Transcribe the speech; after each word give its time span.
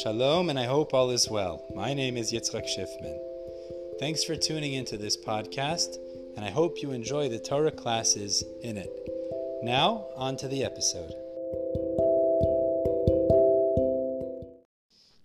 Shalom, 0.00 0.48
and 0.48 0.58
I 0.58 0.64
hope 0.64 0.94
all 0.94 1.10
is 1.10 1.28
well. 1.28 1.66
My 1.74 1.92
name 1.92 2.16
is 2.16 2.32
Yitzchak 2.32 2.64
Schiffman. 2.64 3.18
Thanks 4.00 4.24
for 4.24 4.34
tuning 4.34 4.72
into 4.72 4.96
this 4.96 5.18
podcast, 5.18 5.96
and 6.34 6.46
I 6.46 6.50
hope 6.50 6.80
you 6.80 6.92
enjoy 6.92 7.28
the 7.28 7.38
Torah 7.38 7.70
classes 7.70 8.42
in 8.62 8.78
it. 8.78 8.90
Now, 9.62 10.06
on 10.16 10.38
to 10.38 10.48
the 10.48 10.64
episode. 10.64 11.12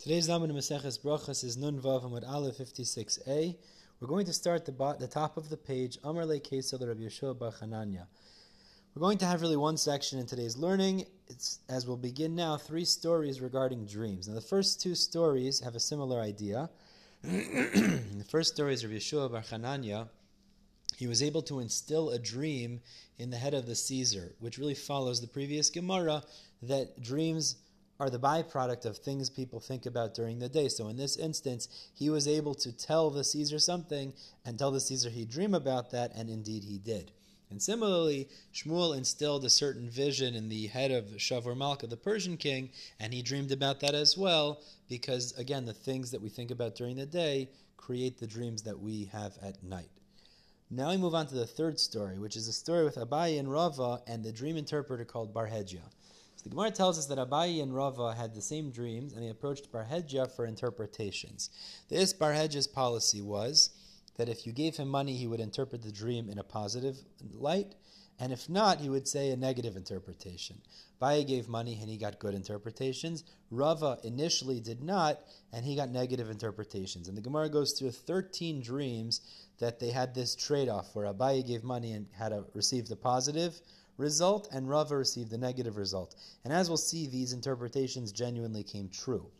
Today's 0.00 0.28
Lamed 0.28 0.50
Maseches 0.50 1.00
Brachos 1.00 1.44
is 1.44 1.56
Nun 1.56 1.80
Vav 1.80 2.02
Amud 2.02 2.28
Aleph 2.28 2.58
56a. 2.58 3.56
We're 4.00 4.08
going 4.08 4.26
to 4.26 4.32
start 4.32 4.64
the, 4.64 4.72
bo- 4.72 4.96
the 4.98 5.06
top 5.06 5.36
of 5.36 5.48
the 5.48 5.56
page, 5.56 5.96
Amar 6.02 6.26
Le 6.26 6.40
Kesel 6.40 6.84
Rabbi 6.84 7.02
Yeshua 7.02 7.38
Bar 7.38 7.52
Chananya. 7.52 8.08
We're 8.96 9.00
going 9.00 9.18
to 9.18 9.26
have 9.26 9.42
really 9.42 9.56
one 9.56 9.76
section 9.76 10.18
in 10.18 10.26
today's 10.26 10.56
learning. 10.56 11.04
It's, 11.36 11.58
as 11.68 11.86
we'll 11.86 11.98
begin 11.98 12.34
now, 12.34 12.56
three 12.56 12.86
stories 12.86 13.42
regarding 13.42 13.84
dreams. 13.84 14.26
Now, 14.26 14.34
the 14.34 14.40
first 14.40 14.80
two 14.80 14.94
stories 14.94 15.60
have 15.60 15.74
a 15.74 15.80
similar 15.80 16.18
idea. 16.18 16.70
the 17.22 18.24
first 18.30 18.54
story 18.54 18.72
is 18.72 18.82
of 18.84 18.90
Yeshua 18.90 19.30
Bar 19.30 19.42
Chananya. 19.42 20.08
He 20.96 21.06
was 21.06 21.22
able 21.22 21.42
to 21.42 21.60
instill 21.60 22.08
a 22.08 22.18
dream 22.18 22.80
in 23.18 23.28
the 23.28 23.36
head 23.36 23.52
of 23.52 23.66
the 23.66 23.74
Caesar, 23.74 24.32
which 24.38 24.56
really 24.56 24.74
follows 24.74 25.20
the 25.20 25.26
previous 25.26 25.68
Gemara 25.68 26.22
that 26.62 27.02
dreams 27.02 27.56
are 28.00 28.08
the 28.08 28.18
byproduct 28.18 28.86
of 28.86 28.96
things 28.96 29.28
people 29.28 29.60
think 29.60 29.84
about 29.84 30.14
during 30.14 30.38
the 30.38 30.48
day. 30.48 30.68
So 30.68 30.88
in 30.88 30.96
this 30.96 31.18
instance, 31.18 31.68
he 31.92 32.08
was 32.08 32.26
able 32.26 32.54
to 32.54 32.72
tell 32.72 33.10
the 33.10 33.24
Caesar 33.24 33.58
something 33.58 34.14
and 34.46 34.58
tell 34.58 34.70
the 34.70 34.80
Caesar 34.80 35.10
he'd 35.10 35.28
dream 35.28 35.52
about 35.52 35.90
that, 35.90 36.12
and 36.14 36.30
indeed 36.30 36.64
he 36.64 36.78
did. 36.78 37.12
And 37.50 37.62
similarly, 37.62 38.28
Shmuel 38.52 38.96
instilled 38.96 39.44
a 39.44 39.50
certain 39.50 39.88
vision 39.88 40.34
in 40.34 40.48
the 40.48 40.66
head 40.66 40.90
of 40.90 41.16
Shavur 41.16 41.56
Malka, 41.56 41.86
the 41.86 41.96
Persian 41.96 42.36
king, 42.36 42.70
and 42.98 43.14
he 43.14 43.22
dreamed 43.22 43.52
about 43.52 43.80
that 43.80 43.94
as 43.94 44.18
well, 44.18 44.62
because 44.88 45.32
again, 45.38 45.64
the 45.64 45.72
things 45.72 46.10
that 46.10 46.20
we 46.20 46.28
think 46.28 46.50
about 46.50 46.74
during 46.74 46.96
the 46.96 47.06
day 47.06 47.48
create 47.76 48.18
the 48.18 48.26
dreams 48.26 48.62
that 48.62 48.80
we 48.80 49.04
have 49.12 49.38
at 49.42 49.62
night. 49.62 49.90
Now 50.70 50.90
we 50.90 50.96
move 50.96 51.14
on 51.14 51.28
to 51.28 51.36
the 51.36 51.46
third 51.46 51.78
story, 51.78 52.18
which 52.18 52.34
is 52.34 52.48
a 52.48 52.52
story 52.52 52.84
with 52.84 52.96
Abaye 52.96 53.38
and 53.38 53.48
Rava 53.48 54.02
and 54.08 54.24
the 54.24 54.32
dream 54.32 54.56
interpreter 54.56 55.04
called 55.04 55.32
Bar 55.32 55.46
Hedya. 55.46 55.82
So 56.34 56.42
the 56.42 56.48
Gemara 56.48 56.72
tells 56.72 56.98
us 56.98 57.06
that 57.06 57.18
Abaye 57.18 57.62
and 57.62 57.72
Rava 57.72 58.12
had 58.12 58.34
the 58.34 58.42
same 58.42 58.72
dreams, 58.72 59.12
and 59.12 59.22
they 59.22 59.28
approached 59.30 59.70
Bar 59.70 59.86
Hedya 59.88 60.28
for 60.34 60.44
interpretations. 60.44 61.50
This 61.88 62.12
Bar 62.12 62.32
Hedya's 62.32 62.66
policy 62.66 63.22
was 63.22 63.70
that 64.16 64.28
if 64.28 64.46
you 64.46 64.52
gave 64.52 64.76
him 64.76 64.88
money, 64.88 65.14
he 65.14 65.26
would 65.26 65.40
interpret 65.40 65.82
the 65.82 65.92
dream 65.92 66.28
in 66.28 66.38
a 66.38 66.44
positive 66.44 66.98
light, 67.32 67.74
and 68.18 68.32
if 68.32 68.48
not, 68.48 68.80
he 68.80 68.88
would 68.88 69.06
say 69.06 69.30
a 69.30 69.36
negative 69.36 69.76
interpretation. 69.76 70.62
Abaye 71.00 71.26
gave 71.26 71.48
money 71.48 71.78
and 71.80 71.90
he 71.90 71.98
got 71.98 72.18
good 72.18 72.34
interpretations. 72.34 73.24
Rava 73.50 73.98
initially 74.02 74.58
did 74.58 74.82
not, 74.82 75.20
and 75.52 75.66
he 75.66 75.76
got 75.76 75.90
negative 75.90 76.30
interpretations. 76.30 77.08
And 77.08 77.16
the 77.16 77.20
Gemara 77.20 77.50
goes 77.50 77.72
through 77.72 77.90
13 77.90 78.62
dreams 78.62 79.20
that 79.58 79.78
they 79.78 79.90
had 79.90 80.14
this 80.14 80.34
trade 80.34 80.70
off 80.70 80.94
where 80.94 81.12
Abaye 81.12 81.46
gave 81.46 81.62
money 81.62 81.92
and 81.92 82.06
had 82.12 82.32
a, 82.32 82.44
received 82.54 82.90
a 82.90 82.96
positive 82.96 83.60
result, 83.98 84.48
and 84.50 84.68
Rava 84.68 84.96
received 84.96 85.32
a 85.32 85.38
negative 85.38 85.76
result. 85.76 86.14
And 86.44 86.52
as 86.52 86.68
we'll 86.68 86.78
see, 86.78 87.06
these 87.06 87.34
interpretations 87.34 88.12
genuinely 88.12 88.62
came 88.62 88.88
true. 88.88 89.30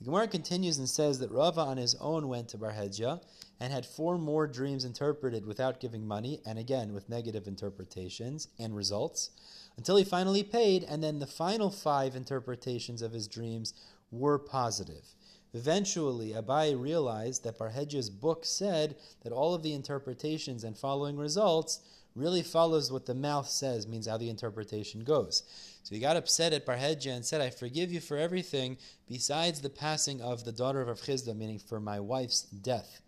The 0.00 0.06
Gemara 0.06 0.28
continues 0.28 0.78
and 0.78 0.88
says 0.88 1.18
that 1.18 1.30
Rava 1.30 1.60
on 1.60 1.76
his 1.76 1.94
own 1.96 2.26
went 2.28 2.48
to 2.48 2.58
Bar 2.58 2.72
Hedya 2.72 3.20
and 3.60 3.70
had 3.70 3.84
four 3.84 4.16
more 4.16 4.46
dreams 4.46 4.86
interpreted 4.86 5.44
without 5.44 5.78
giving 5.78 6.06
money, 6.06 6.40
and 6.46 6.58
again 6.58 6.94
with 6.94 7.10
negative 7.10 7.46
interpretations 7.46 8.48
and 8.58 8.74
results, 8.74 9.28
until 9.76 9.96
he 9.96 10.04
finally 10.04 10.42
paid, 10.42 10.84
and 10.84 11.04
then 11.04 11.18
the 11.18 11.26
final 11.26 11.70
five 11.70 12.16
interpretations 12.16 13.02
of 13.02 13.12
his 13.12 13.28
dreams 13.28 13.74
were 14.10 14.38
positive. 14.38 15.14
Eventually, 15.52 16.30
Abaye 16.30 16.80
realized 16.80 17.44
that 17.44 17.58
Bar 17.58 17.70
Hedya's 17.70 18.08
book 18.08 18.46
said 18.46 18.96
that 19.22 19.32
all 19.32 19.52
of 19.52 19.62
the 19.62 19.74
interpretations 19.74 20.64
and 20.64 20.78
following 20.78 21.18
results 21.18 21.80
really 22.14 22.42
follows 22.42 22.90
what 22.90 23.06
the 23.06 23.14
mouth 23.14 23.48
says, 23.48 23.86
means 23.86 24.06
how 24.06 24.16
the 24.16 24.30
interpretation 24.30 25.04
goes. 25.04 25.42
So 25.82 25.94
he 25.94 26.00
got 26.00 26.16
upset 26.16 26.52
at 26.52 26.66
Bar 26.66 26.76
Hedya 26.76 27.14
and 27.14 27.24
said, 27.24 27.40
I 27.40 27.50
forgive 27.50 27.92
you 27.92 28.00
for 28.00 28.16
everything 28.16 28.76
besides 29.08 29.60
the 29.60 29.70
passing 29.70 30.20
of 30.20 30.44
the 30.44 30.52
daughter 30.52 30.80
of 30.80 30.88
Rav 30.88 31.36
meaning 31.36 31.58
for 31.58 31.80
my 31.80 32.00
wife's 32.00 32.42
death. 32.42 33.00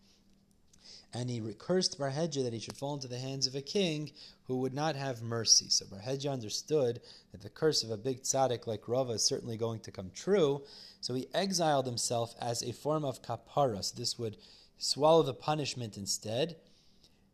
And 1.14 1.28
he 1.28 1.42
cursed 1.58 1.98
Bar 1.98 2.10
Hedya 2.10 2.42
that 2.42 2.54
he 2.54 2.58
should 2.58 2.76
fall 2.76 2.94
into 2.94 3.08
the 3.08 3.18
hands 3.18 3.46
of 3.46 3.54
a 3.54 3.60
king 3.60 4.12
who 4.44 4.56
would 4.58 4.72
not 4.72 4.96
have 4.96 5.22
mercy. 5.22 5.66
So 5.68 5.84
Bar 5.86 6.00
Hedya 6.00 6.32
understood 6.32 7.00
that 7.32 7.42
the 7.42 7.50
curse 7.50 7.82
of 7.82 7.90
a 7.90 7.98
big 7.98 8.22
tzaddik 8.22 8.66
like 8.66 8.88
Rava 8.88 9.12
is 9.12 9.22
certainly 9.22 9.58
going 9.58 9.80
to 9.80 9.90
come 9.90 10.10
true. 10.14 10.62
So 11.00 11.12
he 11.12 11.28
exiled 11.34 11.86
himself 11.86 12.34
as 12.40 12.62
a 12.62 12.72
form 12.72 13.04
of 13.04 13.22
kapara. 13.22 13.84
So 13.84 13.94
this 13.96 14.18
would 14.18 14.38
swallow 14.78 15.22
the 15.22 15.34
punishment 15.34 15.98
instead. 15.98 16.56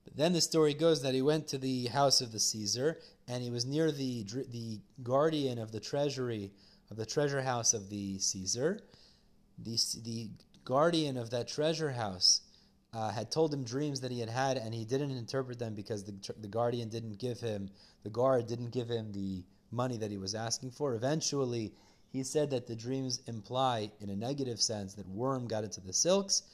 But 0.08 0.16
then 0.16 0.32
the 0.32 0.40
story 0.40 0.72
goes 0.72 1.02
that 1.02 1.12
he 1.12 1.20
went 1.20 1.48
to 1.48 1.58
the 1.58 1.88
house 1.88 2.22
of 2.22 2.32
the 2.32 2.38
Caesar 2.38 2.98
and 3.28 3.42
he 3.42 3.50
was 3.50 3.66
near 3.66 3.92
the 3.92 4.24
the 4.50 4.80
guardian 5.02 5.58
of 5.58 5.70
the 5.70 5.80
treasury 5.80 6.50
of 6.90 6.96
the 6.96 7.04
treasure 7.04 7.42
house 7.42 7.74
of 7.74 7.90
the 7.90 8.18
Caesar. 8.18 8.80
The 9.58 9.78
the 10.02 10.30
guardian 10.64 11.18
of 11.18 11.28
that 11.30 11.46
treasure 11.46 11.90
house 11.90 12.40
uh, 12.94 13.10
had 13.10 13.30
told 13.30 13.52
him 13.52 13.64
dreams 13.64 14.00
that 14.00 14.10
he 14.10 14.20
had 14.20 14.30
had, 14.30 14.56
and 14.56 14.72
he 14.72 14.86
didn't 14.86 15.10
interpret 15.10 15.58
them 15.58 15.74
because 15.74 16.04
the 16.04 16.14
the 16.40 16.48
guardian 16.48 16.88
didn't 16.88 17.18
give 17.18 17.38
him 17.38 17.68
the 18.02 18.10
guard 18.10 18.46
didn't 18.46 18.70
give 18.70 18.88
him 18.88 19.12
the 19.12 19.44
money 19.70 19.98
that 19.98 20.10
he 20.10 20.16
was 20.16 20.34
asking 20.34 20.70
for. 20.70 20.94
Eventually, 20.94 21.74
he 22.08 22.22
said 22.22 22.48
that 22.48 22.66
the 22.66 22.76
dreams 22.76 23.20
imply, 23.26 23.90
in 24.00 24.08
a 24.08 24.16
negative 24.16 24.62
sense, 24.62 24.94
that 24.94 25.06
worm 25.06 25.46
got 25.46 25.64
into 25.64 25.82
the 25.82 25.92
silks. 25.92 26.44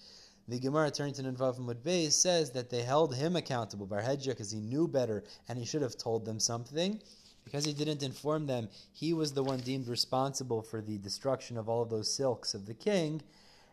The 0.47 0.60
Gemara 0.60 0.91
turning 0.91 1.15
to 1.15 1.22
Nunvav 1.22 1.59
Mudbei 1.59 2.12
says 2.12 2.50
that 2.50 2.69
they 2.69 2.82
held 2.82 3.15
him 3.15 3.34
accountable, 3.34 3.87
Bar 3.87 4.03
Hedya, 4.03 4.28
because 4.28 4.50
he 4.50 4.60
knew 4.60 4.87
better 4.87 5.25
and 5.49 5.59
he 5.59 5.65
should 5.65 5.81
have 5.81 5.97
told 5.97 6.27
them 6.27 6.38
something. 6.38 7.00
Because 7.44 7.65
he 7.65 7.72
didn't 7.72 8.03
inform 8.03 8.47
them, 8.47 8.69
he 8.93 9.15
was 9.15 9.33
the 9.33 9.43
one 9.43 9.60
deemed 9.60 9.88
responsible 9.88 10.60
for 10.60 10.83
the 10.83 10.99
destruction 10.99 11.56
of 11.56 11.71
all 11.71 11.81
of 11.81 11.88
those 11.88 12.12
silks 12.12 12.53
of 12.53 12.66
the 12.66 12.75
king. 12.75 13.22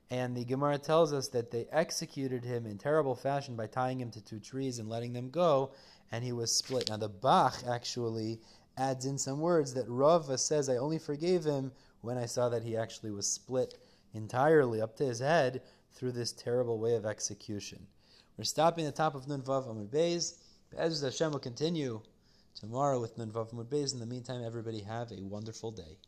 And 0.10 0.36
the 0.36 0.46
Gemara 0.46 0.78
tells 0.78 1.12
us 1.12 1.28
that 1.30 1.52
they 1.52 1.68
executed 1.74 2.46
him 2.46 2.66
in 2.66 2.78
terrible 2.78 3.16
fashion 3.16 3.58
by 3.58 3.68
tying 3.68 4.00
him 4.00 4.12
to 4.12 4.22
two 4.22 4.40
trees 4.40 4.80
and 4.80 4.88
letting 4.88 5.12
them 5.12 5.30
go, 5.30 5.72
and 6.10 6.24
he 6.24 6.32
was 6.32 6.56
split. 6.56 6.90
Now, 6.90 6.98
the 6.98 7.10
Bach 7.10 7.64
actually 7.68 8.40
adds 8.78 9.06
in 9.06 9.18
some 9.18 9.42
words 9.42 9.74
that 9.74 9.90
Rava 9.90 10.38
says, 10.38 10.70
I 10.70 10.78
only 10.78 11.00
forgave 11.00 11.44
him 11.44 11.74
when 12.00 12.18
I 12.18 12.28
saw 12.28 12.48
that 12.48 12.64
he 12.64 12.78
actually 12.78 13.12
was 13.12 13.28
split 13.28 13.78
entirely 14.14 14.82
up 14.82 14.96
to 14.98 15.06
his 15.06 15.20
head 15.20 15.62
through 15.94 16.14
this 16.14 16.32
terrible 16.32 16.80
way 16.80 16.96
of 16.96 17.06
execution. 17.06 17.86
We're 18.38 18.44
stopping 18.46 18.86
at 18.86 18.96
the 18.96 19.04
top 19.04 19.16
of 19.16 19.28
Nun 19.28 19.42
Vav 19.42 19.68
Amud 19.68 19.90
Beis. 19.90 20.36
Be'ez 20.72 21.02
Hashem 21.02 21.32
will 21.32 21.40
continue 21.40 22.02
tomorrow 22.56 23.00
with 23.00 23.18
Nun 23.18 23.32
Vav 23.32 23.54
Amud 23.54 23.66
Beis. 23.66 23.94
In 23.94 24.00
the 24.00 24.06
meantime, 24.06 24.44
everybody 24.44 24.82
have 24.82 25.12
a 25.12 25.22
wonderful 25.22 25.72
day. 25.72 25.98